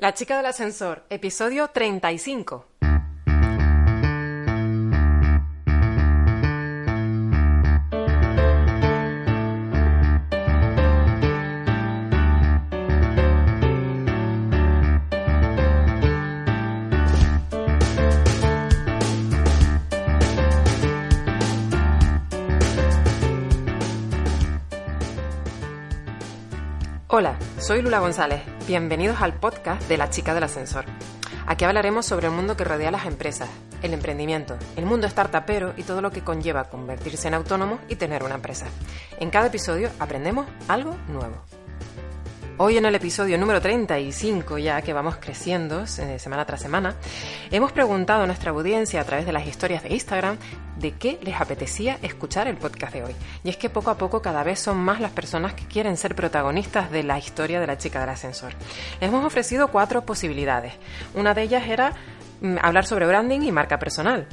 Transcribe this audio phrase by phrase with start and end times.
[0.00, 2.64] La chica del ascensor, episodio 35.
[27.08, 28.49] Hola, soy Lula González.
[28.66, 30.84] Bienvenidos al podcast de La chica del ascensor.
[31.46, 33.48] Aquí hablaremos sobre el mundo que rodea a las empresas,
[33.82, 38.22] el emprendimiento, el mundo startupero y todo lo que conlleva convertirse en autónomo y tener
[38.22, 38.66] una empresa.
[39.18, 41.42] En cada episodio aprendemos algo nuevo.
[42.62, 46.94] Hoy en el episodio número 35, ya que vamos creciendo eh, semana tras semana,
[47.50, 50.36] hemos preguntado a nuestra audiencia a través de las historias de Instagram
[50.76, 53.16] de qué les apetecía escuchar el podcast de hoy.
[53.44, 56.14] Y es que poco a poco cada vez son más las personas que quieren ser
[56.14, 58.52] protagonistas de la historia de la chica del ascensor.
[59.00, 60.74] Hemos ofrecido cuatro posibilidades.
[61.14, 61.94] Una de ellas era
[62.42, 64.26] mm, hablar sobre branding y marca personal.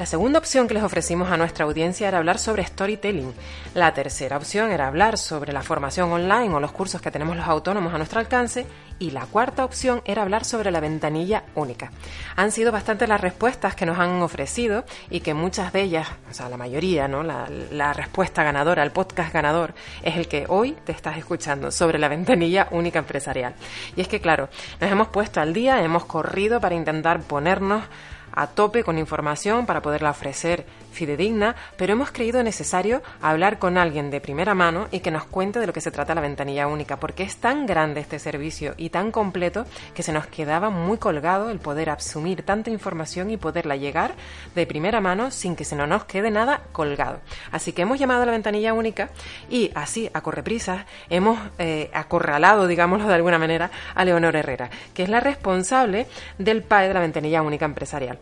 [0.00, 3.34] La segunda opción que les ofrecimos a nuestra audiencia era hablar sobre storytelling.
[3.74, 7.46] La tercera opción era hablar sobre la formación online o los cursos que tenemos los
[7.46, 8.64] autónomos a nuestro alcance.
[8.98, 11.90] Y la cuarta opción era hablar sobre la ventanilla única.
[12.36, 16.32] Han sido bastantes las respuestas que nos han ofrecido y que muchas de ellas, o
[16.32, 17.22] sea, la mayoría, ¿no?
[17.22, 21.98] La, la respuesta ganadora, el podcast ganador, es el que hoy te estás escuchando sobre
[21.98, 23.54] la ventanilla única empresarial.
[23.96, 24.48] Y es que, claro,
[24.80, 27.84] nos hemos puesto al día, hemos corrido para intentar ponernos
[28.32, 34.10] a tope con información para poderla ofrecer fidedigna, pero hemos creído necesario hablar con alguien
[34.10, 36.98] de primera mano y que nos cuente de lo que se trata la ventanilla única,
[36.98, 41.50] porque es tan grande este servicio y tan completo que se nos quedaba muy colgado
[41.50, 44.14] el poder asumir tanta información y poderla llegar
[44.54, 47.20] de primera mano sin que se no nos quede nada colgado.
[47.52, 49.10] Así que hemos llamado a la ventanilla única
[49.48, 55.02] y así, a correprisas, hemos eh, acorralado, digámoslo de alguna manera, a Leonor Herrera, que
[55.02, 56.06] es la responsable
[56.38, 58.18] del PAE de la ventanilla única empresarial.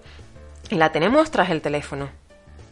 [0.70, 2.27] La tenemos tras el teléfono.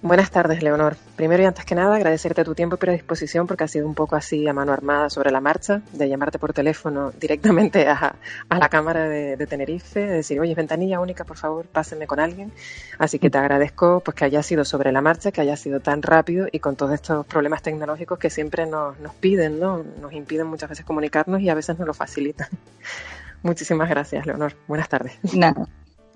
[0.06, 0.96] Buenas tardes, Leonor.
[1.16, 4.14] Primero y antes que nada, agradecerte tu tiempo y predisposición porque ha sido un poco
[4.14, 8.14] así a mano armada sobre la marcha, de llamarte por teléfono directamente a,
[8.48, 12.52] la Cámara de, Tenerife, de decir, oye, ventanilla única, por favor, pásenme con alguien.
[13.00, 16.02] Así que te agradezco pues que haya sido sobre la marcha, que haya sido tan
[16.02, 19.82] rápido y con todos estos problemas tecnológicos que siempre nos, nos piden, ¿no?
[20.00, 22.46] Nos impiden muchas veces comunicarnos y a veces nos lo facilitan.
[23.42, 24.52] Muchísimas gracias, Leonor.
[24.68, 25.18] Buenas tardes.
[25.34, 25.66] Nada.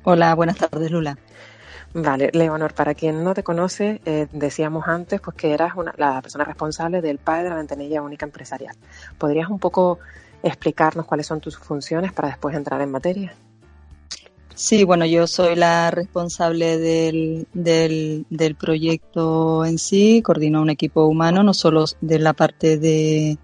[0.05, 1.19] Hola, buenas tardes, Lula.
[1.93, 6.23] Vale, Leonor, para quien no te conoce, eh, decíamos antes pues que eras una, la
[6.23, 8.77] persona responsable del PAE de la ventanilla única empresarial.
[9.19, 9.99] ¿Podrías un poco
[10.43, 13.35] explicarnos cuáles son tus funciones para después entrar en materia?
[14.55, 21.07] Sí, bueno, yo soy la responsable del, del, del proyecto en sí, coordino un equipo
[21.07, 23.39] humano, no solo de la parte de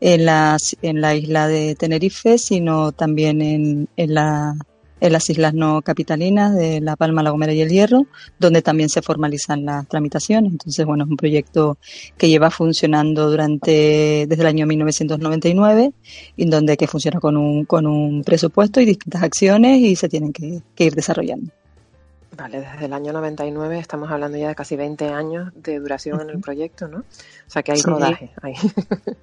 [0.00, 4.56] en, las, en la isla de Tenerife, sino también en, en la
[5.00, 8.06] en las islas no capitalinas de La Palma, La Gomera y El Hierro,
[8.38, 10.52] donde también se formalizan las tramitaciones.
[10.52, 11.78] Entonces, bueno, es un proyecto
[12.16, 15.92] que lleva funcionando durante desde el año 1999
[16.36, 20.32] y donde que funciona con un, con un presupuesto y distintas acciones y se tienen
[20.32, 21.52] que ir desarrollando.
[22.32, 26.30] Vale, desde el año 99 estamos hablando ya de casi 20 años de duración en
[26.30, 26.98] el proyecto, ¿no?
[26.98, 28.54] O sea que hay rodaje ahí.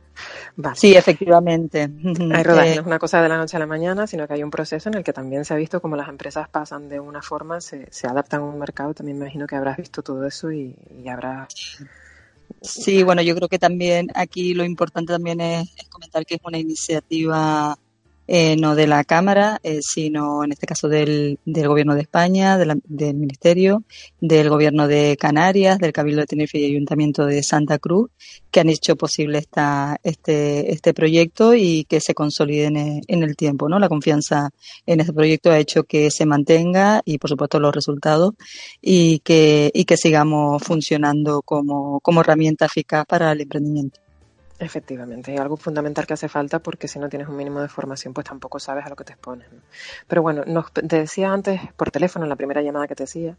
[0.75, 1.81] Sí, efectivamente.
[1.81, 4.43] Hay rodaje, no es una cosa de la noche a la mañana, sino que hay
[4.43, 7.23] un proceso en el que también se ha visto cómo las empresas pasan de una
[7.23, 8.93] forma, se, se adaptan a un mercado.
[8.93, 11.47] También me imagino que habrás visto todo eso y, y habrá
[12.61, 16.57] Sí, bueno, yo creo que también aquí lo importante también es, comentar que es una
[16.57, 17.77] iniciativa
[18.27, 22.57] eh, no de la Cámara, eh, sino en este caso del, del Gobierno de España,
[22.57, 23.83] del Ministerio,
[24.21, 28.11] del Gobierno de Canarias, del Cabildo de Tenerife y Ayuntamiento de Santa Cruz,
[28.49, 33.67] que han hecho posible esta, este, este proyecto y que se consolide en, el tiempo.
[33.67, 33.79] ¿no?
[33.79, 34.51] La confianza
[34.85, 38.33] en este proyecto ha hecho que se mantenga y, por supuesto, los resultados
[38.81, 44.02] y que, y que sigamos funcionando como, como herramienta eficaz para el emprendimiento.
[44.63, 48.13] Efectivamente, hay algo fundamental que hace falta porque si no tienes un mínimo de formación,
[48.13, 49.47] pues tampoco sabes a lo que te expones.
[50.07, 53.35] Pero bueno, nos te decía antes por teléfono, en la primera llamada que te decía,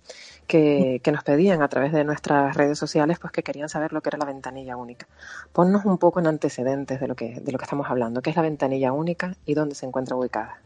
[0.47, 4.03] que, que, nos pedían a través de nuestras redes sociales, pues que querían saber lo
[4.03, 5.06] que era la ventanilla única.
[5.53, 8.37] Ponnos un poco en antecedentes de lo que, de lo que estamos hablando, qué es
[8.37, 10.61] la ventanilla única y dónde se encuentra ubicada.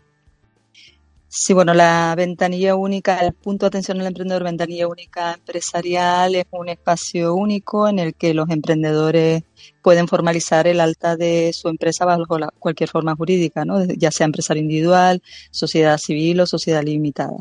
[1.30, 6.46] Sí, bueno, la ventanilla única, el punto de atención al emprendedor, ventanilla única empresarial, es
[6.52, 9.42] un espacio único en el que los emprendedores
[9.82, 12.24] pueden formalizar el alta de su empresa bajo
[12.58, 13.84] cualquier forma jurídica, ¿no?
[13.84, 17.36] ya sea empresario individual, sociedad civil o sociedad limitada.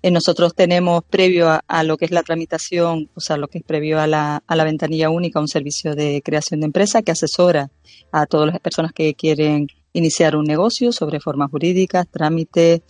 [0.00, 3.64] Eh, nosotros tenemos previo a, lo que es la tramitación, o sea, lo que es
[3.64, 7.70] previo a la, a la ventanilla única, un servicio de creación de empresa que asesora
[8.12, 12.82] a todas las personas que quieren iniciar un negocio sobre formas jurídicas, trámites,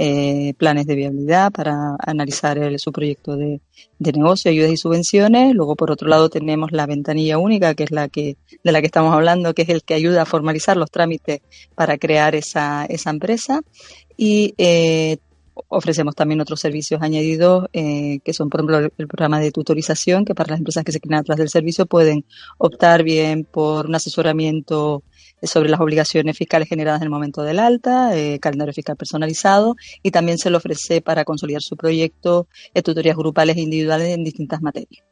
[0.00, 3.60] eh, planes de viabilidad para analizar su proyecto de,
[3.98, 5.54] negocio, ayudas y subvenciones.
[5.54, 8.86] Luego, por otro lado, tenemos la ventanilla única, que es la que de la que
[8.86, 11.40] estamos hablando, que es el que ayuda a formalizar los trámites
[11.74, 13.62] para crear esa, esa empresa.
[14.16, 15.16] Y eh,
[15.66, 20.34] ofrecemos también otros servicios añadidos, eh, que son, por ejemplo, el, programa de tutorización, que
[20.34, 22.24] para las empresas que se queden atrás del servicio pueden
[22.58, 25.02] optar bien por un asesoramiento
[25.42, 30.10] sobre las obligaciones fiscales generadas en el momento del alta, eh, calendario fiscal personalizado y
[30.10, 34.60] también se le ofrece para consolidar su proyecto eh, tutorías grupales e individuales en distintas
[34.62, 35.04] materias.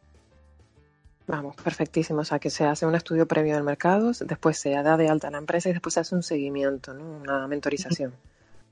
[1.27, 2.21] Vamos, perfectísimo.
[2.21, 5.29] O sea, que se hace un estudio previo del mercado, después se da de alta
[5.29, 7.19] a la empresa y después se hace un seguimiento, ¿no?
[7.19, 8.15] una mentorización.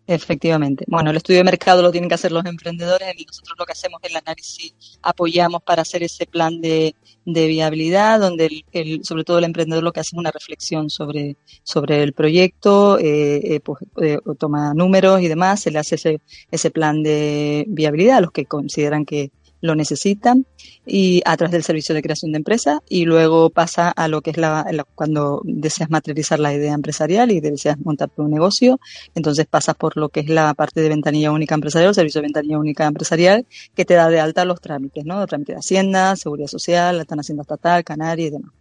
[0.07, 0.85] Efectivamente.
[0.87, 3.73] Bueno, el estudio de mercado lo tienen que hacer los emprendedores y nosotros lo que
[3.73, 9.39] hacemos es el análisis, apoyamos para hacer ese plan de, viabilidad, donde el, sobre todo
[9.39, 13.83] el emprendedor lo que hace es una reflexión sobre, sobre el proyecto, eh, eh, pues,
[14.03, 18.31] eh, toma números y demás, se le hace ese, ese plan de viabilidad a los
[18.31, 19.31] que consideran que,
[19.65, 20.47] lo necesitan
[20.85, 24.31] y a través del servicio de creación de empresa y luego pasa a lo que
[24.31, 28.79] es la, cuando deseas materializar la idea empresarial y deseas montar un negocio,
[29.15, 32.27] entonces pasas por lo que es la parte de ventanilla única empresarial, el servicio de
[32.27, 35.27] ventanilla única empresarial que te da de alta los trámites, ¿no?
[35.27, 38.53] Trámite de Hacienda, Seguridad Social, la Hacienda Estatal, Canaria y demás.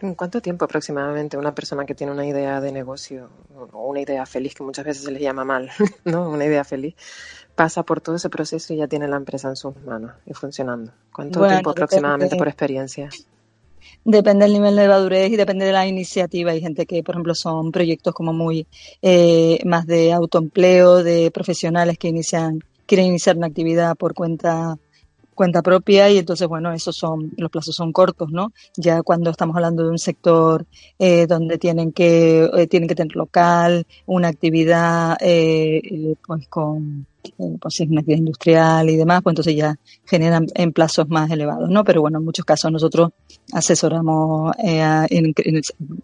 [0.00, 3.30] ¿En cuánto tiempo aproximadamente una persona que tiene una idea de negocio
[3.72, 5.70] o una idea feliz, que muchas veces se les llama mal,
[6.04, 6.28] ¿no?
[6.28, 6.94] Una idea feliz,
[7.54, 10.92] pasa por todo ese proceso y ya tiene la empresa en sus manos y funcionando?
[11.12, 13.10] ¿Cuánto tiempo aproximadamente por experiencia?
[14.04, 16.50] Depende del nivel de madurez y depende de la iniciativa.
[16.50, 18.66] Hay gente que, por ejemplo, son proyectos como muy
[19.02, 24.76] eh, más de autoempleo, de profesionales que inician, quieren iniciar una actividad por cuenta
[25.34, 29.56] cuenta propia y entonces bueno esos son los plazos son cortos no ya cuando estamos
[29.56, 30.64] hablando de un sector
[30.98, 37.06] eh, donde tienen que eh, tienen que tener local una actividad eh, pues con
[37.38, 41.30] eh, pues es una actividad industrial y demás, pues entonces ya generan en plazos más
[41.30, 41.84] elevados, ¿no?
[41.84, 43.10] Pero bueno, en muchos casos nosotros
[43.52, 45.32] asesoramos, eh,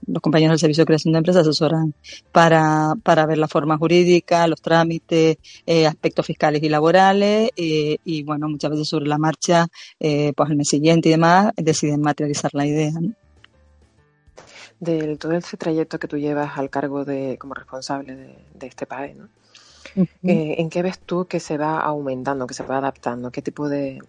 [0.06, 1.94] los compañeros del Servicio de Creación de Empresas asesoran
[2.32, 5.36] para, para ver la forma jurídica, los trámites,
[5.66, 9.66] eh, aspectos fiscales y laborales, y bueno, muchas veces sobre la marcha,
[9.98, 13.12] pues el mes siguiente y demás, deciden materializar la idea, ¿no?
[14.78, 18.86] Del todo ese trayecto que tú llevas al cargo de como responsable de, de este
[18.86, 19.28] PAE, ¿no?
[19.96, 23.30] Eh, ¿En qué ves tú que se va aumentando, que se va adaptando?
[23.30, 24.00] ¿Qué tipo de,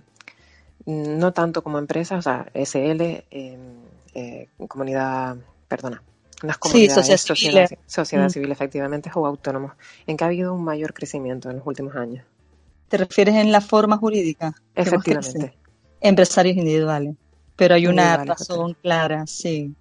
[0.86, 3.60] no tanto como empresa, o sea, SL, em,
[4.14, 5.38] eh, comunidad,
[5.68, 6.02] perdona,
[6.42, 8.30] las comunidades, sociedad, sociedad, mm.
[8.30, 9.74] civil, efectivamente, o autónomos,
[10.08, 12.26] en qué ha habido un mayor crecimiento en los últimos años?
[12.88, 14.54] ¿Te refieres en la forma jurídica?
[14.76, 15.54] Efectivamente.
[16.02, 17.16] Empresarios individuales,
[17.56, 19.74] pero hay una razón clara, sí.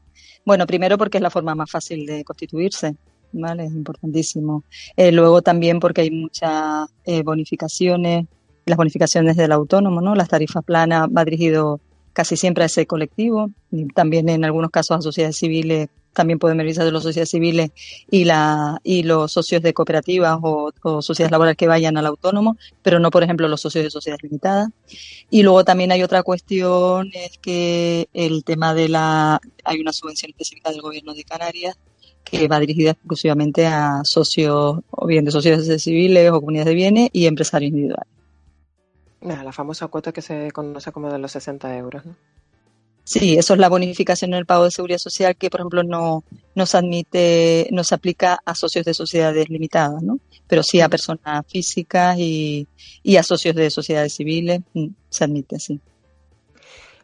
[0.45, 2.95] Bueno, primero porque es la forma más fácil de constituirse.
[3.33, 3.65] ¿Vale?
[3.65, 4.65] Es importantísimo.
[4.97, 8.27] Eh, luego también porque hay muchas eh, bonificaciones,
[8.67, 10.15] las bonificaciones del autónomo, ¿no?
[10.15, 11.81] Las tarifas planas va dirigido
[12.13, 13.51] casi siempre a ese colectivo
[13.95, 17.71] también en algunos casos a sociedades civiles también pueden beneficiar de las sociedades civiles
[18.11, 22.99] y la y los socios de cooperativas o, sociedades laborales que vayan al autónomo, pero
[22.99, 24.71] no, por ejemplo, los socios de sociedades limitadas.
[25.31, 30.31] Y luego también hay otra cuestión, es que el tema de la hay una subvención
[30.31, 31.79] específica del gobierno de Canarias
[32.31, 37.11] que va dirigida exclusivamente a socios, o bien de sociedades civiles o comunidades de bienes
[37.13, 38.09] y empresarios individuales.
[39.21, 42.15] La famosa cuota que se conoce como de los 60 euros, ¿no?
[43.05, 46.23] Sí, eso es la bonificación en el pago de seguridad social que, por ejemplo, no,
[46.55, 50.21] no se admite, no se aplica a socios de sociedades limitadas, ¿no?
[50.47, 52.69] Pero sí a personas físicas y,
[53.03, 55.81] y a socios de sociedades civiles mm, se admite, sí.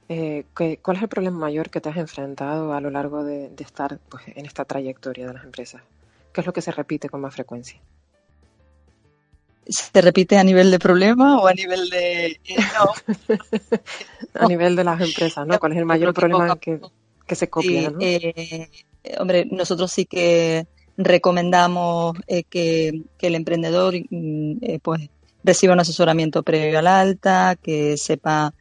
[0.09, 3.99] Eh, ¿Cuál es el problema mayor que te has enfrentado a lo largo de, estar
[4.09, 5.83] pues, en esta trayectoria de las empresas?
[6.33, 7.81] ¿Qué es lo que se repite con más frecuencia?
[9.67, 12.27] ¿Se repite a nivel de problema o a nivel de.?
[12.27, 12.57] Eh,
[14.35, 15.59] a nivel de las empresas, ¿no?
[15.59, 16.79] ¿Cuál es el mayor problema que,
[17.35, 17.93] se copia?
[17.99, 18.69] Eh,
[19.19, 22.17] hombre, nosotros sí que recomendamos
[22.49, 25.11] que, el emprendedor mm, pues
[25.43, 28.55] reciba un asesoramiento previo al alta, que sepa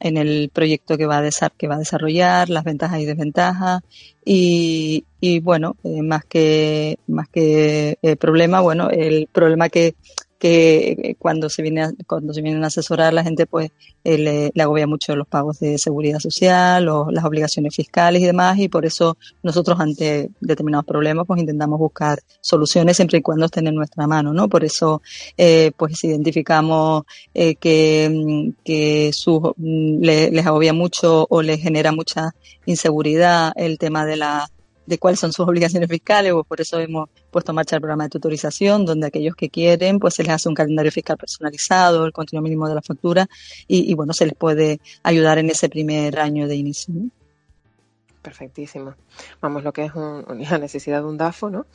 [0.00, 3.82] en el proyecto que va a, que va a desarrollar, las ventajas y desventajas
[4.24, 9.94] y, y bueno, eh, más que, más que eh, problema, bueno, el problema que,
[10.42, 13.70] que cuando se viene cuando se vienen a asesorar la gente pues
[14.02, 18.58] le, le, agobia mucho los pagos de seguridad social o las obligaciones fiscales y demás
[18.58, 23.68] y por eso nosotros ante determinados problemas pues intentamos buscar soluciones siempre y cuando estén
[23.68, 24.48] en nuestra mano, ¿no?
[24.48, 25.00] Por eso
[25.36, 32.34] pues identificamos que, que su, les agobia mucho o les genera mucha
[32.66, 34.50] inseguridad el tema de la
[34.86, 38.04] de cuáles son sus obligaciones fiscales, o por eso hemos puesto en marcha el programa
[38.04, 42.12] de tutorización, donde aquellos que quieren, pues se les hace un calendario fiscal personalizado, el
[42.12, 43.28] continuo mínimo de la factura,
[43.66, 46.94] y, bueno, se les puede ayudar en ese primer año de inicio.
[48.22, 48.94] Perfectísimo.
[49.40, 49.92] Vamos, lo que es
[50.50, 51.66] la necesidad de un DAFO, ¿no?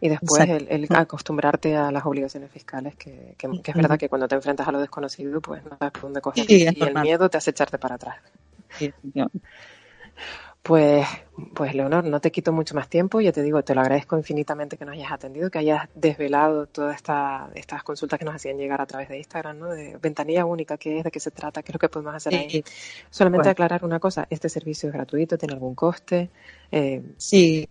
[0.00, 4.66] Y después el, acostumbrarte a las obligaciones fiscales, que, es verdad que cuando te enfrentas
[4.66, 6.50] a lo desconocido, pues no sabes por dónde coger.
[6.50, 8.16] y el miedo te hace echarte para atrás.
[8.78, 8.92] Sí,
[10.66, 11.06] pues,
[11.54, 14.76] pues Leonor, no te quito mucho más tiempo, ya te digo, te lo agradezco infinitamente
[14.76, 18.80] que nos hayas atendido, que hayas desvelado todas esta, estas consultas que nos hacían llegar
[18.80, 19.70] a través de Instagram, ¿no?
[19.70, 22.34] De ventanilla única, qué es, de qué se trata, qué es lo que podemos hacer
[22.34, 22.64] ahí.
[23.10, 26.30] Solamente aclarar una cosa, este servicio es gratuito, tiene algún coste.
[26.72, 27.68] Eh, sí,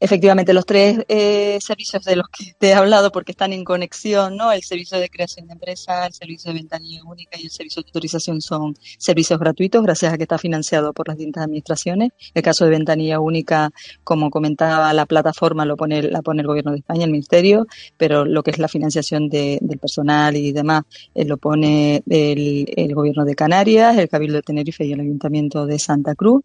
[0.00, 4.36] efectivamente los tres eh, servicios de los que te he hablado porque están en conexión,
[4.36, 4.52] ¿no?
[4.52, 7.88] El servicio de creación de empresa, el servicio de ventanilla única y el servicio de
[7.88, 12.10] autorización son servicios gratuitos gracias a que está financiado por las distintas administraciones.
[12.34, 13.70] El caso de ventanilla única,
[14.02, 17.66] como comentaba, la plataforma lo pone, la pone el gobierno de España, el ministerio,
[17.96, 20.82] pero lo que es la financiación de, del personal y demás
[21.14, 25.66] eh, lo pone el, el gobierno de Canarias, el Cabildo de Tenerife y el Ayuntamiento
[25.66, 26.42] de Santa Cruz.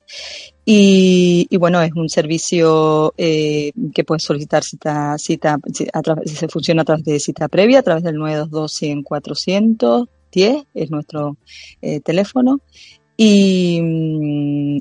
[0.72, 5.58] Y, y, bueno, es un servicio eh, que puedes solicitar cita, cita
[5.92, 10.64] a través, se funciona a través de cita previa, a través del 922 100 410,
[10.74, 11.36] es nuestro
[11.82, 12.62] eh, teléfono.
[13.18, 13.82] Y,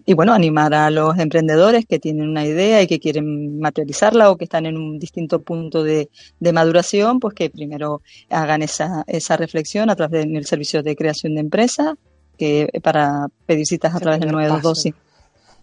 [0.06, 4.36] y, bueno, animar a los emprendedores que tienen una idea y que quieren materializarla o
[4.36, 9.36] que están en un distinto punto de, de maduración, pues que primero hagan esa, esa
[9.36, 11.96] reflexión a través del servicio de creación de empresa,
[12.36, 14.94] que para pedir citas a través del 922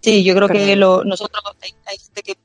[0.06, 2.36] Sí, yo creo que lo, nosotros hay, gente que,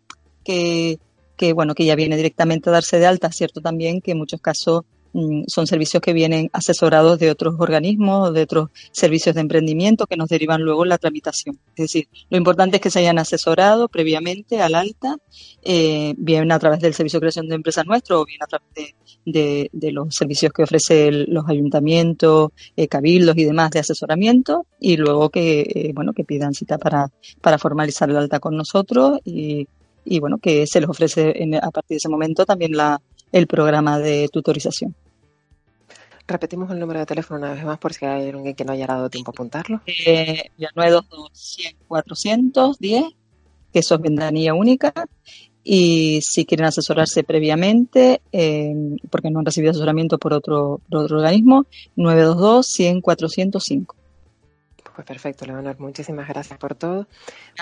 [1.36, 4.40] que, bueno, que ya viene directamente a darse de alta, cierto también que en muchos
[4.40, 10.06] casos mm, son servicios que vienen asesorados de otros organismos, de otros servicios de emprendimiento
[10.06, 11.58] que nos derivan luego la tramitación.
[11.76, 15.16] Es decir, lo importante es que se hayan asesorado previamente al alta,
[15.62, 18.68] eh, bien a través del servicio de creación de empresas nuestro o bien a través
[18.74, 24.96] de de, los servicios que ofrecen los ayuntamientos, eh, cabildos y demás de asesoramiento y
[24.96, 29.66] luego que, eh, bueno, que pidan cita para, para formalizar el alta con nosotros y,
[30.10, 33.00] y bueno, que se les ofrece a partir de ese momento también la,
[33.30, 34.92] el programa de tutorización.
[36.26, 38.88] Repetimos el número de teléfono una vez más por si hay alguien que no haya
[38.88, 39.80] dado tiempo a apuntarlo.
[39.86, 43.04] Eh, 922 410,
[43.72, 44.92] que eso es ventanilla única,
[45.62, 48.74] y si quieren asesorarse previamente, eh,
[49.10, 53.94] porque no han recibido asesoramiento por otro, por otro organismo, 922-100-405.
[55.00, 57.06] Pues perfecto, Leonor, muchísimas gracias por todo.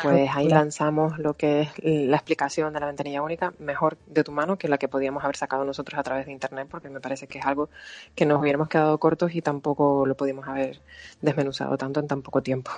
[0.03, 4.33] Pues ahí lanzamos lo que es la explicación de la ventanilla única, mejor de tu
[4.33, 7.29] mano que la que podíamos haber sacado nosotros a través de Internet, porque me parece
[7.29, 7.71] que es algo
[8.17, 10.81] que nos hubiéramos quedado cortos y tampoco lo pudimos haber
[11.23, 12.73] desmenuzado tanto en tan poco tiempo.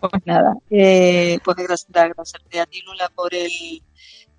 [0.00, 3.82] Pues nada, eh, pues agradecerte a ti, Lula, por el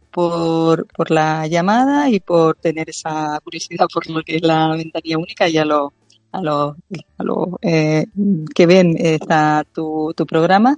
[0.09, 5.19] por, por la llamada y por tener esa curiosidad por lo que es la ventanilla
[5.19, 5.91] única y a los
[6.31, 6.75] a los,
[7.17, 8.05] a los eh,
[8.53, 10.77] que ven está tu, tu programa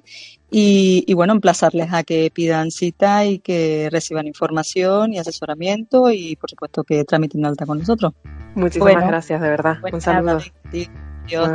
[0.50, 6.36] y, y, bueno, emplazarles a que pidan cita y que reciban información y asesoramiento y
[6.36, 8.14] por supuesto que tramiten alta con nosotros.
[8.56, 9.78] Muchísimas gracias, de verdad.
[9.92, 10.40] Un saludo.
[10.72, 11.50] Dios,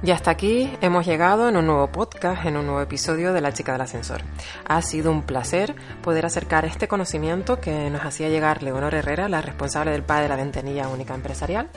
[0.00, 3.52] y hasta aquí hemos llegado en un nuevo podcast, en un nuevo episodio de La
[3.52, 4.22] Chica del Ascensor.
[4.64, 9.42] Ha sido un placer poder acercar este conocimiento que nos hacía llegar Leonor Herrera, la
[9.42, 11.68] responsable del PAE de la Ventanilla Única Empresarial,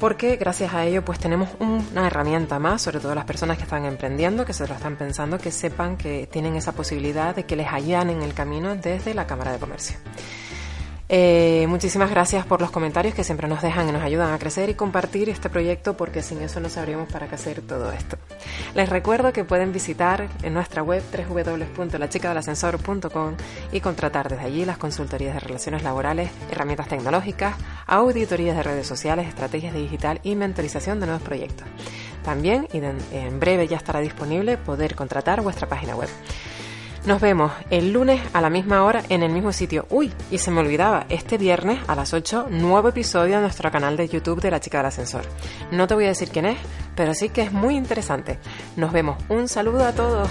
[0.00, 3.84] porque gracias a ello pues tenemos una herramienta más, sobre todo las personas que están
[3.84, 7.68] emprendiendo, que se lo están pensando, que sepan que tienen esa posibilidad de que les
[7.68, 9.96] allanen el camino desde la Cámara de Comercio.
[11.10, 14.70] Eh, muchísimas gracias por los comentarios que siempre nos dejan y nos ayudan a crecer
[14.70, 18.16] y compartir este proyecto porque sin eso no sabríamos para qué hacer todo esto.
[18.74, 23.34] Les recuerdo que pueden visitar en nuestra web www.lachicadelascensor.com
[23.72, 27.54] y contratar desde allí las consultorías de relaciones laborales, herramientas tecnológicas,
[27.86, 31.66] auditorías de redes sociales, estrategias de digital y mentorización de nuevos proyectos.
[32.24, 36.08] También, y en breve ya estará disponible, poder contratar vuestra página web.
[37.06, 39.86] Nos vemos el lunes a la misma hora en el mismo sitio.
[39.90, 43.98] Uy, y se me olvidaba, este viernes a las 8, nuevo episodio de nuestro canal
[43.98, 45.24] de YouTube de la chica del ascensor.
[45.70, 46.56] No te voy a decir quién es,
[46.96, 48.38] pero sí que es muy interesante.
[48.76, 49.22] Nos vemos.
[49.28, 50.30] Un saludo a todos.